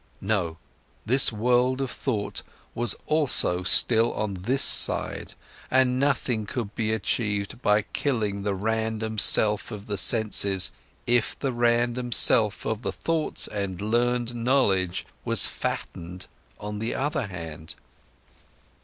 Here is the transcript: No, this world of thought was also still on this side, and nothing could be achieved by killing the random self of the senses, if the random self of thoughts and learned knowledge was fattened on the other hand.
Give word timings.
No, 0.19 0.57
this 1.05 1.31
world 1.31 1.79
of 1.79 1.91
thought 1.91 2.41
was 2.73 2.95
also 3.05 3.61
still 3.61 4.11
on 4.15 4.33
this 4.33 4.63
side, 4.63 5.35
and 5.69 5.99
nothing 5.99 6.47
could 6.47 6.73
be 6.73 6.91
achieved 6.91 7.61
by 7.61 7.83
killing 7.83 8.41
the 8.41 8.55
random 8.55 9.19
self 9.19 9.69
of 9.69 9.85
the 9.85 9.99
senses, 9.99 10.71
if 11.05 11.37
the 11.37 11.51
random 11.53 12.11
self 12.11 12.65
of 12.65 12.81
thoughts 12.81 13.47
and 13.47 13.79
learned 13.79 14.33
knowledge 14.33 15.05
was 15.23 15.45
fattened 15.45 16.25
on 16.59 16.79
the 16.79 16.95
other 16.95 17.27
hand. 17.27 17.75